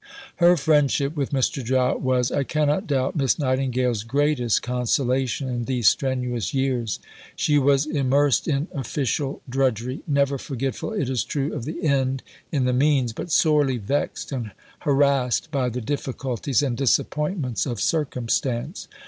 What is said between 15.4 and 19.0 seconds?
by the difficulties and disappointments of circumstance.